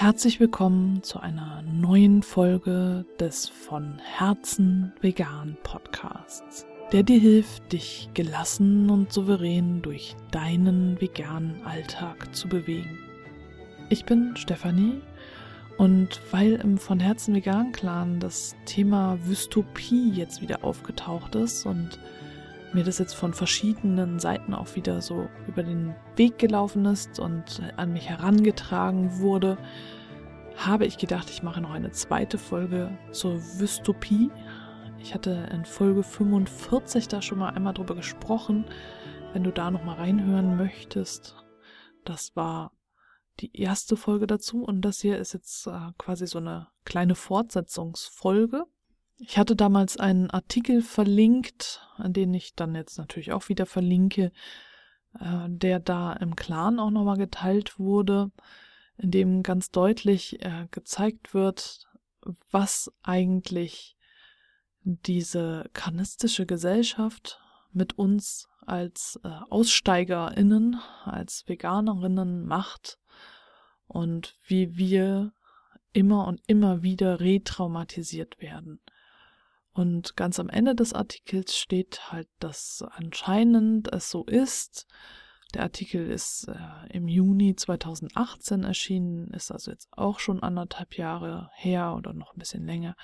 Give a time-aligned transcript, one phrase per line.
[0.00, 8.08] Herzlich willkommen zu einer neuen Folge des von Herzen vegan Podcasts, der dir hilft, dich
[8.14, 12.96] gelassen und souverän durch deinen veganen Alltag zu bewegen.
[13.88, 15.00] Ich bin Stefanie
[15.78, 21.98] und weil im von Herzen vegan Clan das Thema Wystopie jetzt wieder aufgetaucht ist und
[22.72, 27.62] mir das jetzt von verschiedenen Seiten auch wieder so über den Weg gelaufen ist und
[27.76, 29.58] an mich herangetragen wurde,
[30.56, 34.30] habe ich gedacht, ich mache noch eine zweite Folge zur Wystopie.
[34.98, 38.64] Ich hatte in Folge 45 da schon mal einmal drüber gesprochen.
[39.32, 41.36] Wenn du da noch mal reinhören möchtest,
[42.04, 42.72] das war
[43.40, 48.64] die erste Folge dazu und das hier ist jetzt äh, quasi so eine kleine Fortsetzungsfolge.
[49.20, 54.30] Ich hatte damals einen Artikel verlinkt, an den ich dann jetzt natürlich auch wieder verlinke,
[55.18, 58.30] äh, der da im Clan auch nochmal geteilt wurde,
[58.96, 61.88] in dem ganz deutlich äh, gezeigt wird,
[62.50, 63.96] was eigentlich
[64.82, 67.40] diese karnistische Gesellschaft
[67.72, 72.98] mit uns als äh, AussteigerInnen, als VeganerInnen macht
[73.88, 75.32] und wie wir
[75.92, 78.80] immer und immer wieder retraumatisiert werden.
[79.78, 84.88] Und ganz am Ende des Artikels steht halt, dass anscheinend es so ist.
[85.54, 91.52] Der Artikel ist äh, im Juni 2018 erschienen, ist also jetzt auch schon anderthalb Jahre
[91.54, 92.96] her oder noch ein bisschen länger.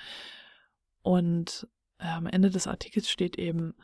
[1.00, 3.76] Und äh, am Ende des Artikels steht eben,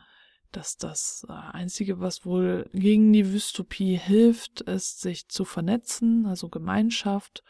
[0.51, 6.49] dass das äh, Einzige, was wohl gegen die Dystopie hilft, ist, sich zu vernetzen, also
[6.49, 7.41] Gemeinschaft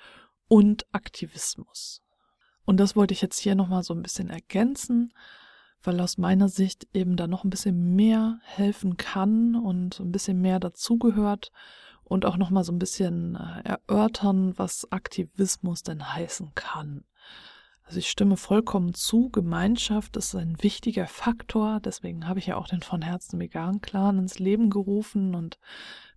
[0.48, 2.01] und Aktivismus.
[2.66, 5.14] Und das wollte ich jetzt hier nochmal so ein bisschen ergänzen,
[5.84, 10.40] weil aus meiner Sicht eben da noch ein bisschen mehr helfen kann und ein bisschen
[10.40, 11.52] mehr dazugehört
[12.04, 17.06] und auch nochmal so ein bisschen äh, erörtern, was Aktivismus denn heißen kann.
[17.84, 22.68] Also ich stimme vollkommen zu, Gemeinschaft ist ein wichtiger Faktor, deswegen habe ich ja auch
[22.68, 25.60] den von Herzen vegan Clan ins Leben gerufen und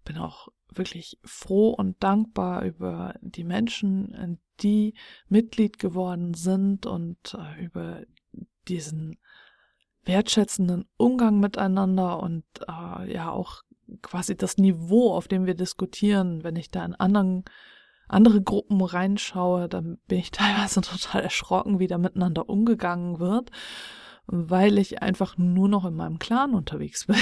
[0.04, 4.94] bin auch wirklich froh und dankbar über die Menschen, die
[5.28, 8.02] Mitglied geworden sind und äh, über
[8.68, 9.18] diesen
[10.04, 13.62] wertschätzenden Umgang miteinander und äh, ja auch
[14.02, 16.44] quasi das Niveau, auf dem wir diskutieren.
[16.44, 17.44] Wenn ich da in anderen
[18.06, 23.50] andere Gruppen reinschaue, dann bin ich teilweise total erschrocken, wie da miteinander umgegangen wird,
[24.26, 27.16] weil ich einfach nur noch in meinem Clan unterwegs bin.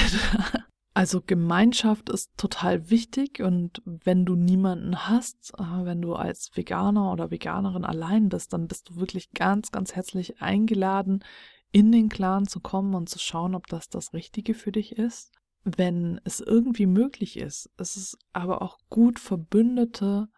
[0.95, 7.11] Also Gemeinschaft ist total wichtig und wenn du niemanden hast, äh, wenn du als Veganer
[7.13, 11.25] oder Veganerin allein bist, dann bist du wirklich ganz, ganz herzlich eingeladen,
[11.71, 15.33] in den Clan zu kommen und zu schauen, ob das das Richtige für dich ist.
[15.65, 20.29] Wenn es irgendwie möglich ist, ist es aber auch gut, Verbündete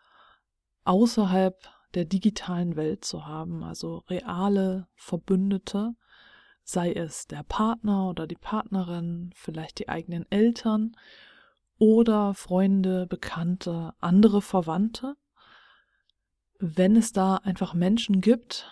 [0.85, 1.57] außerhalb
[1.95, 5.95] der digitalen Welt zu haben, also reale Verbündete,
[6.65, 10.97] sei es der Partner oder die Partnerin, vielleicht die eigenen Eltern
[11.79, 15.17] oder Freunde, Bekannte, andere Verwandte.
[16.59, 18.71] Wenn es da einfach Menschen gibt,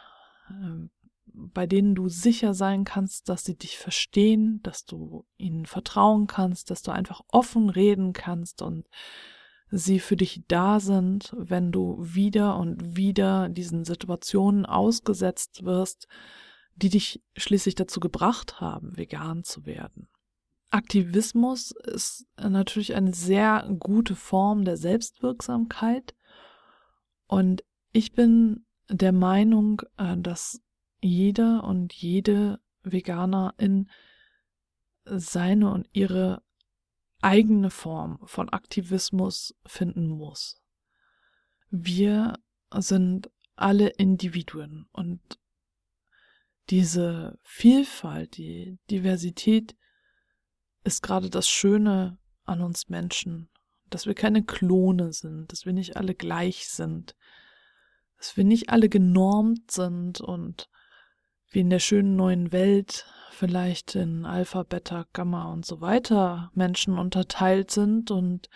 [0.48, 0.90] ähm,
[1.34, 6.70] bei denen du sicher sein kannst, dass sie dich verstehen, dass du ihnen vertrauen kannst,
[6.70, 8.88] dass du einfach offen reden kannst und
[9.70, 16.06] sie für dich da sind, wenn du wieder und wieder diesen Situationen ausgesetzt wirst,
[16.82, 20.08] die dich schließlich dazu gebracht haben, vegan zu werden.
[20.70, 26.14] Aktivismus ist natürlich eine sehr gute Form der Selbstwirksamkeit
[27.26, 30.60] und ich bin der Meinung, äh, dass
[31.00, 33.90] jeder und jede Veganerin
[35.04, 36.42] seine und ihre
[37.20, 40.60] eigene Form von Aktivismus finden muss.
[41.70, 42.34] Wir
[42.74, 45.38] sind alle Individuen und
[46.70, 49.76] diese Vielfalt, die Diversität
[50.84, 53.50] ist gerade das Schöne an uns Menschen,
[53.90, 57.14] dass wir keine Klone sind, dass wir nicht alle gleich sind,
[58.18, 60.68] dass wir nicht alle genormt sind und
[61.50, 66.98] wie in der schönen neuen Welt vielleicht in Alpha, Beta, Gamma und so weiter Menschen
[66.98, 68.48] unterteilt sind und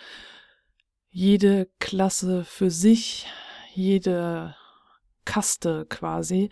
[1.11, 3.27] jede Klasse für sich,
[3.75, 4.55] jede
[5.27, 6.49] Kaste quasi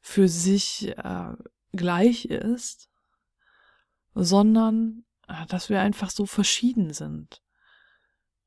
[0.00, 1.32] für sich äh,
[1.72, 2.88] gleich ist,
[4.14, 7.42] sondern äh, dass wir einfach so verschieden sind.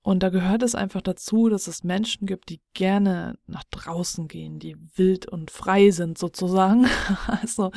[0.04, 4.57] Und da gehört es einfach dazu, dass es Menschen gibt, die gerne nach draußen gehen,
[4.57, 6.88] die wild und frei sind sozusagen.
[7.28, 7.72] Also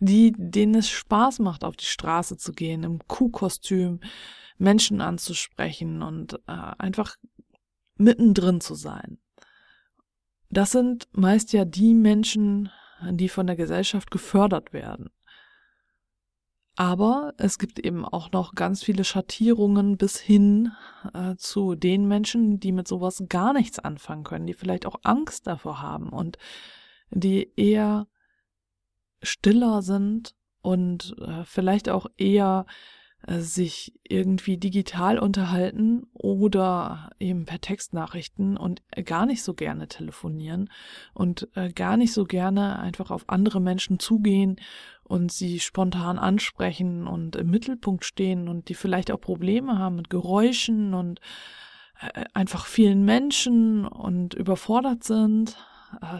[0.00, 4.00] die, denen es Spaß macht, auf die Straße zu gehen, im Kuhkostüm
[4.58, 7.16] Menschen anzusprechen und äh, einfach
[7.96, 9.18] mittendrin zu sein.
[10.50, 12.70] Das sind meist ja die Menschen,
[13.10, 15.10] die von der Gesellschaft gefördert werden.
[16.76, 20.72] Aber es gibt eben auch noch ganz viele Schattierungen bis hin
[21.12, 25.46] äh, zu den Menschen, die mit sowas gar nichts anfangen können, die vielleicht auch Angst
[25.46, 26.38] davor haben und
[27.10, 28.06] die eher
[29.22, 32.66] stiller sind und äh, vielleicht auch eher
[33.28, 40.70] sich irgendwie digital unterhalten oder eben per Textnachrichten und gar nicht so gerne telefonieren
[41.12, 44.56] und äh, gar nicht so gerne einfach auf andere Menschen zugehen
[45.04, 50.08] und sie spontan ansprechen und im Mittelpunkt stehen und die vielleicht auch Probleme haben mit
[50.08, 51.20] Geräuschen und
[52.00, 55.56] äh, einfach vielen Menschen und überfordert sind.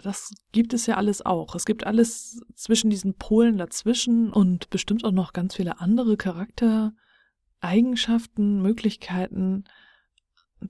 [0.02, 1.55] Das gibt es ja alles auch.
[1.55, 8.61] Es gibt alles zwischen diesen Polen dazwischen und bestimmt auch noch ganz viele andere Charaktereigenschaften,
[8.62, 9.62] Möglichkeiten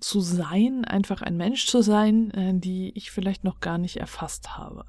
[0.00, 4.56] zu sein, einfach ein Mensch zu sein, äh, die ich vielleicht noch gar nicht erfasst
[4.56, 4.84] habe.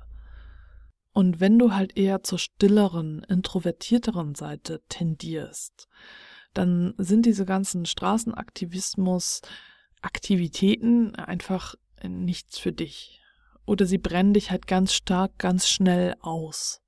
[1.13, 5.87] Und wenn du halt eher zur stilleren, introvertierteren Seite tendierst,
[6.53, 9.41] dann sind diese ganzen Straßenaktivismus
[10.01, 13.20] Aktivitäten einfach nichts für dich
[13.65, 16.81] oder sie brennen dich halt ganz stark, ganz schnell aus.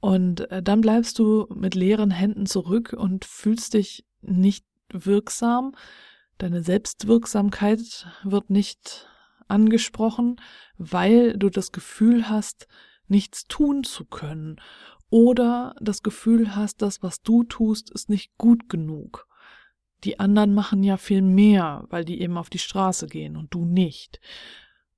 [0.00, 5.74] Und äh, dann bleibst du mit leeren Händen zurück und fühlst dich nicht wirksam.
[6.38, 9.08] Deine Selbstwirksamkeit wird nicht
[9.48, 10.36] angesprochen,
[10.76, 12.68] weil du das Gefühl hast,
[13.08, 14.60] nichts tun zu können
[15.10, 19.26] oder das Gefühl hast, das, was du tust, ist nicht gut genug.
[20.04, 23.64] Die anderen machen ja viel mehr, weil die eben auf die Straße gehen und du
[23.64, 24.20] nicht.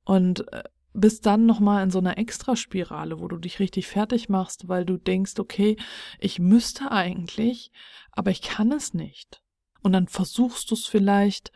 [0.04, 4.68] Und äh, bist dann nochmal in so einer Extraspirale, wo du dich richtig fertig machst,
[4.68, 5.76] weil du denkst, okay,
[6.18, 7.70] ich müsste eigentlich,
[8.12, 9.42] aber ich kann es nicht.
[9.82, 11.52] Und dann versuchst du es vielleicht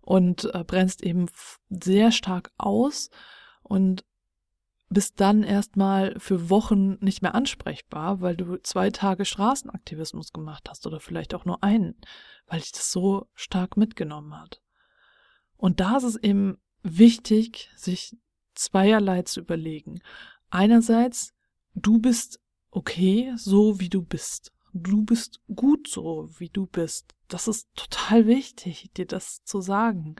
[0.00, 1.26] und äh, brennst eben
[1.68, 3.10] sehr stark aus
[3.62, 4.04] und
[4.88, 10.86] bist dann erstmal für Wochen nicht mehr ansprechbar, weil du zwei Tage Straßenaktivismus gemacht hast
[10.86, 12.00] oder vielleicht auch nur einen,
[12.46, 14.62] weil dich das so stark mitgenommen hat.
[15.56, 18.16] Und da ist es eben wichtig, sich
[18.54, 20.00] zweierlei zu überlegen.
[20.50, 21.34] Einerseits,
[21.74, 22.40] du bist
[22.70, 24.52] okay, so wie du bist.
[24.72, 27.14] Du bist gut so, wie du bist.
[27.28, 30.16] Das ist total wichtig, dir das zu sagen.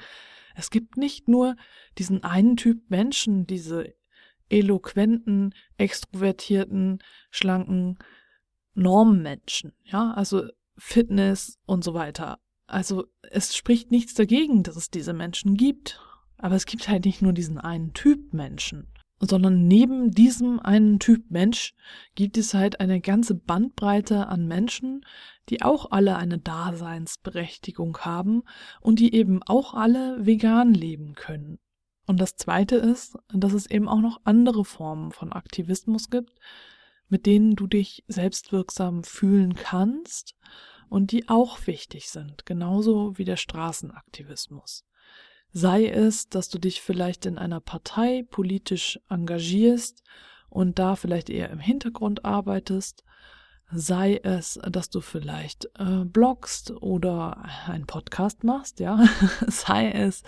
[0.55, 1.57] Es gibt nicht nur
[1.99, 3.95] diesen einen Typ Menschen, diese
[4.49, 7.99] eloquenten, extrovertierten, schlanken
[8.75, 10.49] Normmenschen, ja, also
[10.79, 12.39] Fitness und so weiter.
[12.67, 16.01] Also es spricht nichts dagegen, dass es diese Menschen gibt.
[16.39, 18.89] Aber es gibt halt nicht nur diesen einen Typ Menschen,
[19.21, 21.75] sondern neben diesem einen Typ Mensch
[22.15, 25.05] gibt es halt eine ganze Bandbreite an Menschen,
[25.49, 28.43] die auch alle eine Daseinsberechtigung haben
[28.81, 31.59] und die eben auch alle vegan leben können.
[32.07, 36.39] Und das Zweite ist, dass es eben auch noch andere Formen von Aktivismus gibt,
[37.09, 40.37] mit denen du dich selbstwirksam fühlen kannst
[40.89, 44.85] und die auch wichtig sind, genauso wie der Straßenaktivismus.
[45.59, 50.03] Sei es, dass du dich vielleicht in einer Partei politisch engagierst
[50.51, 53.05] und da vielleicht eher im Hintergrund arbeitest,
[53.71, 59.03] sei es, dass du vielleicht äh, bloggst oder einen Podcast machst, ja,
[59.47, 60.25] sei es,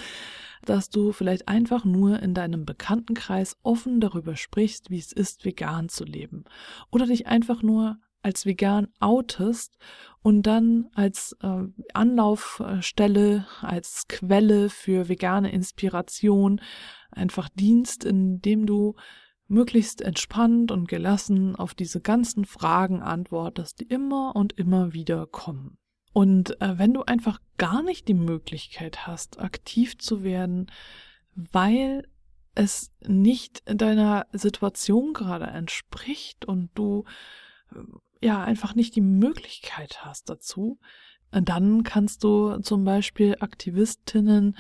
[0.65, 5.91] dass du vielleicht einfach nur in deinem Bekanntenkreis offen darüber sprichst, wie es ist, vegan
[5.91, 6.45] zu leben.
[6.91, 9.79] Oder dich einfach nur als vegan outest
[10.23, 16.61] und dann als äh, Anlaufstelle, als Quelle für vegane Inspiration
[17.11, 18.95] einfach dienst, indem du
[19.47, 25.79] möglichst entspannt und gelassen auf diese ganzen Fragen antwortest, die immer und immer wieder kommen.
[26.13, 30.71] Und äh, wenn du einfach gar nicht die Möglichkeit hast, aktiv zu werden,
[31.35, 32.09] weil
[32.55, 37.05] es nicht deiner Situation gerade entspricht und du
[38.23, 40.79] ja einfach nicht die Möglichkeit hast dazu,
[41.31, 44.57] dann kannst du zum Beispiel Aktivistinnen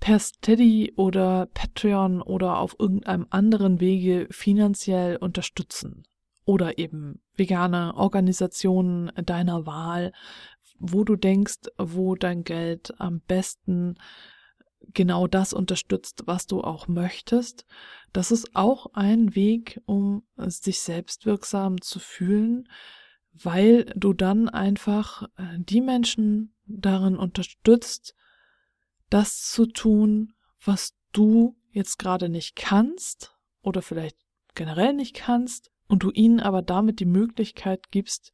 [0.00, 6.06] per Steady oder Patreon oder auf irgendeinem anderen Wege finanziell unterstützen.
[6.44, 10.12] Oder eben vegane Organisationen deiner Wahl,
[10.78, 13.96] wo du denkst, wo dein Geld am besten
[14.94, 17.66] genau das unterstützt, was du auch möchtest.
[18.12, 22.68] Das ist auch ein Weg, um sich selbstwirksam zu fühlen,
[23.32, 28.14] weil du dann einfach äh, die Menschen darin unterstützt,
[29.10, 30.32] das zu tun,
[30.64, 34.16] was du jetzt gerade nicht kannst oder vielleicht
[34.54, 38.32] generell nicht kannst und du ihnen aber damit die Möglichkeit gibst,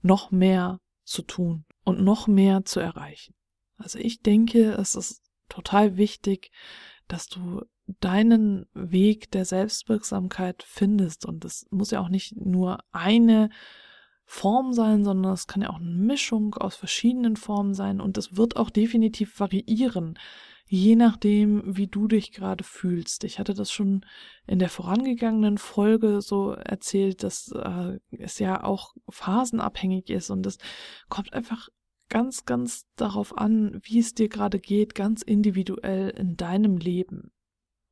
[0.00, 3.34] noch mehr zu tun und noch mehr zu erreichen.
[3.76, 6.50] Also ich denke, es ist total wichtig,
[7.06, 7.62] dass du
[8.00, 11.24] deinen Weg der Selbstwirksamkeit findest.
[11.24, 13.50] Und es muss ja auch nicht nur eine
[14.30, 18.36] Form sein, sondern es kann ja auch eine Mischung aus verschiedenen Formen sein und es
[18.36, 20.18] wird auch definitiv variieren,
[20.66, 23.24] je nachdem, wie du dich gerade fühlst.
[23.24, 24.04] Ich hatte das schon
[24.46, 30.58] in der vorangegangenen Folge so erzählt, dass äh, es ja auch phasenabhängig ist und es
[31.08, 31.70] kommt einfach
[32.08, 37.32] ganz, ganz darauf an, wie es dir gerade geht, ganz individuell in deinem Leben.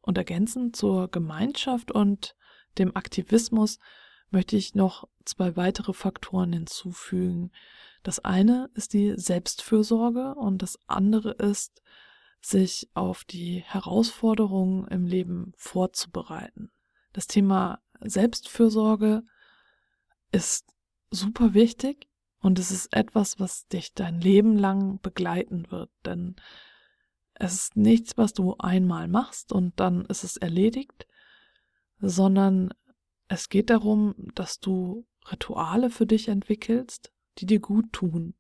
[0.01, 2.37] Und ergänzend zur Gemeinschaft und
[2.79, 3.79] dem Aktivismus
[4.31, 7.51] möchte ich noch zwei weitere Faktoren hinzufügen.
[8.03, 11.83] Das eine ist die Selbstfürsorge und das andere ist,
[12.41, 16.71] sich auf die Herausforderungen im Leben vorzubereiten.
[17.13, 19.23] Das Thema Selbstfürsorge
[20.31, 20.67] ist
[21.11, 22.09] super wichtig
[22.41, 26.37] und es ist etwas, was dich dein Leben lang begleiten wird, denn
[27.35, 31.07] es ist nichts, was du einmal machst und dann ist es erledigt,
[31.99, 32.73] sondern
[33.29, 38.35] es geht darum, dass du Rituale für dich entwickelst, die dir gut tun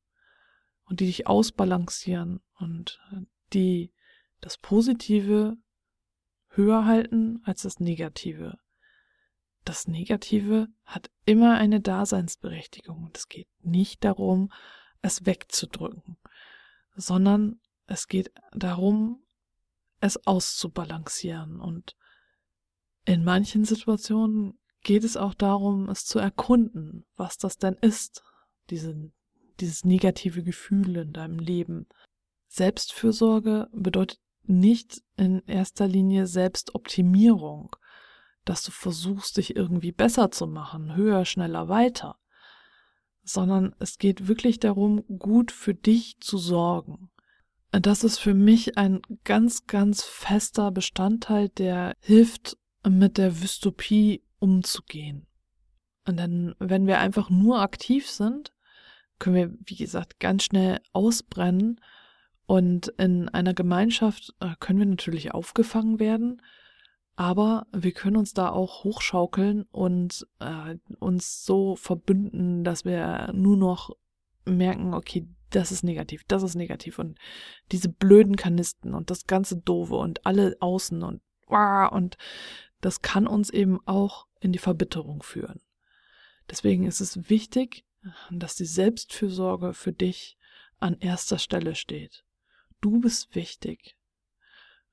[0.84, 3.00] und die dich ausbalancieren und
[3.52, 3.92] die
[4.40, 5.56] das Positive
[6.48, 8.58] höher halten als das Negative.
[9.66, 13.10] Das Negative hat immer eine Daseinsberechtigung.
[13.12, 14.52] Es geht nicht darum,
[15.02, 16.16] es wegzudrücken,
[16.94, 19.24] sondern es geht darum,
[19.98, 21.60] es auszubalancieren.
[21.60, 21.96] Und
[23.06, 28.22] in manchen Situationen geht es auch darum, es zu erkunden, was das denn ist,
[28.70, 29.10] diese,
[29.58, 31.88] dieses negative Gefühl in deinem Leben.
[32.46, 37.74] Selbstfürsorge bedeutet nicht in erster Linie Selbstoptimierung,
[38.46, 42.16] dass du versuchst, dich irgendwie besser zu machen, höher, schneller, weiter,
[43.22, 47.10] sondern es geht wirklich darum, gut für dich zu sorgen.
[47.72, 52.56] Das ist für mich ein ganz, ganz fester Bestandteil, der hilft,
[52.88, 55.26] mit der Dystopie umzugehen.
[56.06, 58.52] Und dann, wenn wir einfach nur aktiv sind,
[59.18, 61.80] können wir, wie gesagt, ganz schnell ausbrennen.
[62.46, 66.40] Und in einer Gemeinschaft äh, können wir natürlich aufgefangen werden,
[67.16, 73.56] aber wir können uns da auch hochschaukeln und äh, uns so verbünden, dass wir nur
[73.56, 73.90] noch
[74.44, 77.18] merken, okay, das ist negativ, das ist negativ und
[77.72, 82.16] diese blöden Kanisten und das ganze Doofe und alle außen und und
[82.80, 85.60] das kann uns eben auch in die Verbitterung führen.
[86.50, 87.84] Deswegen ist es wichtig,
[88.30, 90.36] dass die Selbstfürsorge für dich
[90.78, 92.24] an erster Stelle steht.
[92.80, 93.96] Du bist wichtig.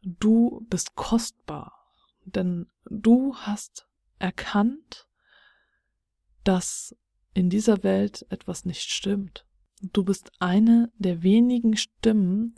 [0.01, 1.82] Du bist kostbar.
[2.25, 3.87] Denn du hast
[4.19, 5.07] erkannt,
[6.43, 6.95] dass
[7.33, 9.45] in dieser Welt etwas nicht stimmt.
[9.81, 12.55] Du bist eine der wenigen Stimmen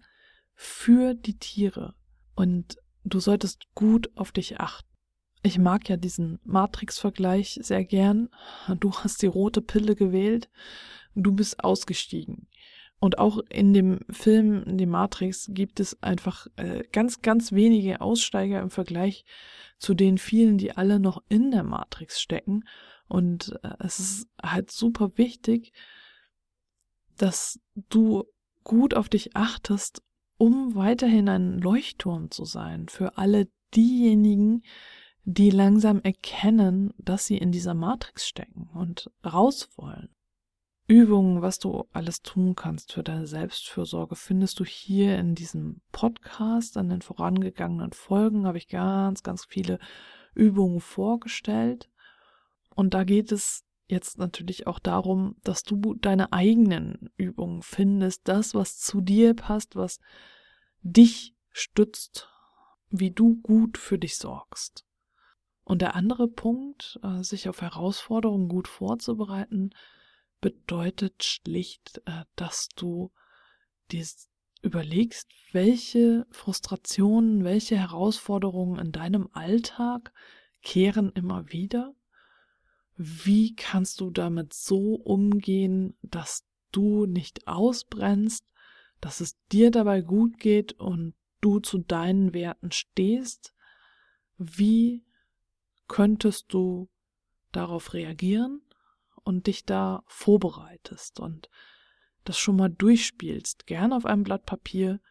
[0.53, 1.95] für die Tiere
[2.35, 4.87] und du solltest gut auf dich achten.
[5.43, 8.29] Ich mag ja diesen Matrix-Vergleich sehr gern.
[8.79, 10.49] Du hast die rote Pille gewählt,
[11.13, 12.47] du bist ausgestiegen.
[13.05, 18.01] Und auch in dem Film, in dem Matrix, gibt es einfach äh, ganz, ganz wenige
[18.01, 19.25] Aussteiger im Vergleich
[19.77, 22.63] zu den vielen, die alle noch in der Matrix stecken.
[23.07, 25.71] Und äh, es ist halt super wichtig,
[27.15, 28.23] dass du
[28.63, 30.01] gut auf dich achtest,
[30.39, 34.63] um weiterhin ein Leuchtturm zu sein für alle diejenigen,
[35.25, 40.09] die langsam erkennen, dass sie in dieser Matrix stecken und raus wollen.
[40.87, 46.77] Übungen, was du alles tun kannst für deine Selbstfürsorge, findest du hier in diesem Podcast.
[46.77, 49.79] An den vorangegangenen Folgen habe ich ganz, ganz viele
[50.35, 51.89] Übungen vorgestellt.
[52.75, 58.53] Und da geht es jetzt natürlich auch darum, dass du deine eigenen Übungen findest, das,
[58.53, 59.99] was zu dir passt, was
[60.81, 62.29] dich stützt,
[62.89, 64.85] wie du gut für dich sorgst.
[65.63, 69.71] Und der andere Punkt, äh, sich auf Herausforderungen gut vorzubereiten,
[70.45, 73.11] bedeutet schlicht, äh, dass du
[73.91, 74.05] dir
[74.61, 80.13] überlegst, welche Frustrationen, welche Herausforderungen in deinem Alltag
[80.61, 81.95] kehren immer wieder.
[82.95, 88.45] Wie kannst du damit so umgehen, dass du nicht ausbrennst,
[89.01, 93.55] dass es dir dabei gut geht und du zu deinen Werten stehst?
[94.37, 95.03] Wie
[95.87, 96.87] könntest du
[97.51, 98.61] darauf reagieren
[99.25, 101.49] und dich da vorbereitest und
[102.23, 105.01] das schon mal durchspielst, gern auf einem Blatt Papier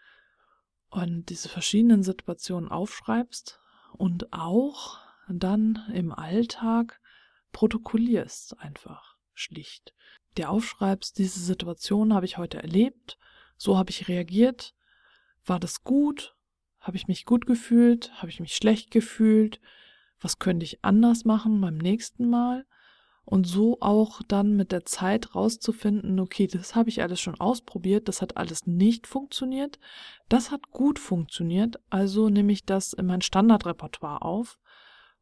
[0.88, 3.60] und diese verschiedenen Situationen aufschreibst
[3.92, 7.00] und auch dann im Alltag
[7.52, 9.92] protokollierst einfach schlicht.
[10.36, 13.18] Dir aufschreibst, diese Situation habe ich heute erlebt,
[13.56, 14.74] so habe ich reagiert,
[15.44, 16.34] war das gut,
[16.84, 18.12] Habe ich mich gut gefühlt?
[18.20, 19.58] Habe ich mich schlecht gefühlt?
[20.20, 22.66] Was könnte ich anders machen beim nächsten Mal?
[23.24, 28.06] Und so auch dann mit der Zeit rauszufinden, okay, das habe ich alles schon ausprobiert,
[28.08, 29.78] das hat alles nicht funktioniert,
[30.28, 34.58] das hat gut funktioniert, also nehme ich das in mein Standardrepertoire auf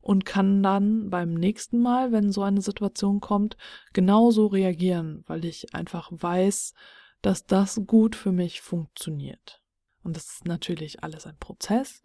[0.00, 3.56] und kann dann beim nächsten Mal, wenn so eine Situation kommt,
[3.92, 6.74] genauso reagieren, weil ich einfach weiß,
[7.22, 9.62] dass das gut für mich funktioniert.
[10.02, 12.02] Und das ist natürlich alles ein Prozess,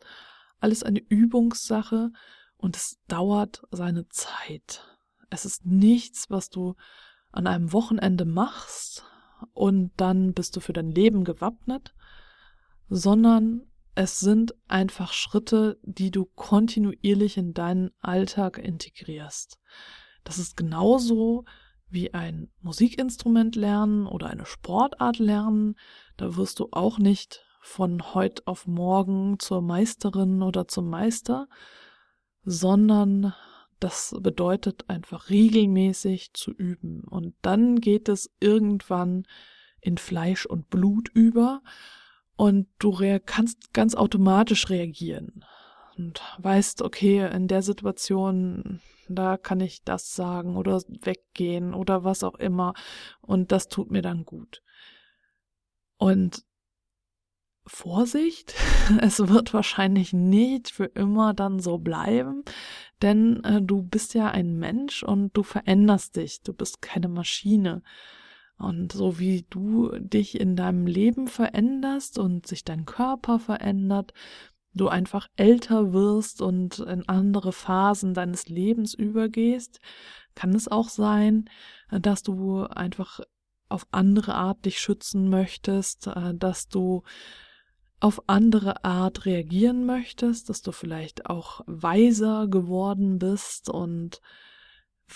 [0.60, 2.12] alles eine Übungssache
[2.56, 4.97] und es dauert seine Zeit.
[5.30, 6.76] Es ist nichts, was du
[7.32, 9.04] an einem Wochenende machst
[9.54, 11.94] und dann bist du für dein Leben gewappnet,
[12.90, 13.64] sondern
[13.96, 19.60] es sind einfach Schritte, die du kontinuierlich in deinen Alltag integrierst.
[20.24, 21.46] Das ist genauso
[21.90, 25.76] wie ein Musikinstrument lernen oder eine Sportart lernen.
[26.16, 31.48] Da wirst du auch nicht von heute auf morgen zur Meisterin oder zum Meister,
[32.44, 33.34] sondern
[33.80, 37.04] das bedeutet einfach regelmäßig zu üben.
[37.04, 39.28] Und dann geht es irgendwann
[39.82, 41.62] in Fleisch und Blut über
[42.36, 45.44] und du kannst ganz automatisch reagieren
[45.98, 52.24] und weißt, okay, in der Situation, da kann ich das sagen oder weggehen oder was
[52.24, 52.74] auch immer
[53.22, 54.62] und das tut mir dann gut.
[55.98, 56.44] Und
[57.66, 58.54] Vorsicht,
[59.02, 62.44] es wird wahrscheinlich nicht für immer dann so bleiben,
[63.02, 67.84] denn äh, du bist ja ein Mensch und du veränderst dich, du bist keine Maschine.
[68.58, 74.14] Und so wie du dich in deinem Leben veränderst und sich dein Körper verändert,
[74.74, 79.80] du einfach älter wirst und in andere Phasen deines Lebens übergehst,
[80.36, 81.50] kann es auch sein,
[81.92, 83.20] dass du einfach
[83.70, 87.04] auf andere Art dich schützen möchtest, äh, dass du
[88.00, 94.22] auf andere Art reagieren möchtest, dass du vielleicht auch weiser geworden bist und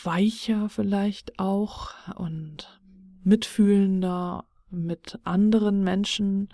[0.04, 2.82] weicher vielleicht auch und
[3.24, 6.50] mitfühlender mit anderen Menschen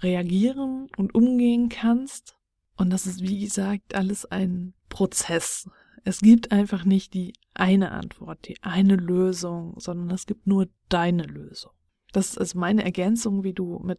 [0.00, 2.36] reagieren und umgehen kannst.
[2.76, 5.68] Und das ist, wie gesagt, alles ein Prozess.
[6.04, 11.24] Es gibt einfach nicht die eine Antwort, die eine Lösung, sondern es gibt nur deine
[11.24, 11.72] Lösung.
[12.14, 13.98] Das ist meine Ergänzung, wie du mit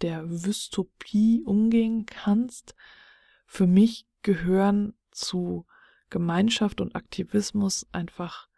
[0.00, 2.74] der Wystopie umgehen kannst.
[3.46, 5.64] Für mich gehören zu
[6.10, 8.48] Gemeinschaft und Aktivismus einfach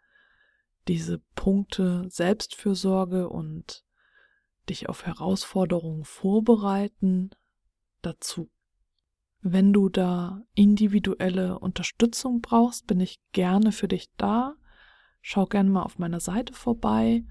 [0.87, 3.85] diese Punkte Selbstfürsorge und
[4.69, 7.29] dich auf Herausforderungen vorbereiten
[8.01, 8.49] dazu.
[9.41, 14.55] Wenn du da individuelle Unterstützung brauchst, bin ich gerne für dich da.
[15.21, 17.23] Schau gerne mal auf meiner Seite vorbei.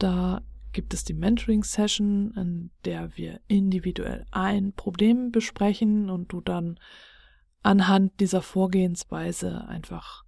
[0.00, 6.78] Da gibt es die Mentoring-Session, in der wir individuell ein Problem besprechen und du dann
[7.62, 10.24] anhand dieser Vorgehensweise einfach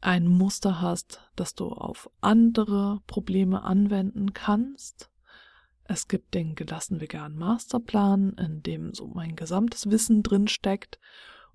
[0.00, 5.10] ein Muster hast, das du auf andere Probleme anwenden kannst.
[5.84, 10.98] Es gibt den gelassen veganen Masterplan, in dem so mein gesamtes Wissen drin steckt.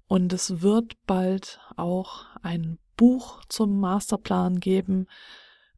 [0.07, 5.07] Und es wird bald auch ein Buch zum Masterplan geben,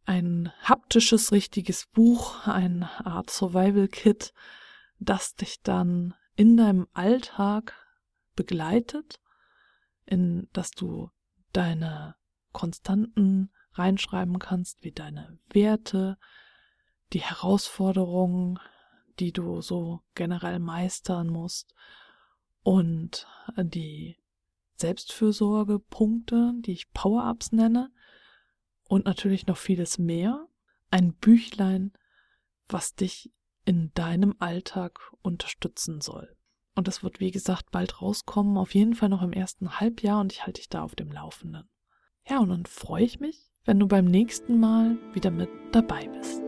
[0.08, 4.34] ein haptisches, richtiges Buch, eine Art Survival Kit,
[5.00, 7.74] das dich dann in deinem Alltag
[8.36, 9.20] begleitet,
[10.06, 11.12] in dass du
[11.52, 12.15] deine
[12.54, 16.17] Konstanten reinschreiben kannst, wie deine Werte,
[17.12, 18.60] die Herausforderungen,
[19.20, 21.74] die du so generell meistern musst
[22.63, 24.17] und die
[24.76, 27.91] Selbstfürsorgepunkte, die ich Power-Ups nenne
[28.88, 30.47] und natürlich noch vieles mehr.
[30.89, 31.93] Ein Büchlein,
[32.67, 33.32] was dich
[33.65, 36.36] in deinem Alltag unterstützen soll.
[36.76, 40.32] Und das wird, wie gesagt, bald rauskommen, auf jeden Fall noch im ersten Halbjahr und
[40.32, 41.67] ich halte dich da auf dem Laufenden.
[42.30, 46.47] Ja, und dann freue ich mich, wenn du beim nächsten Mal wieder mit dabei bist.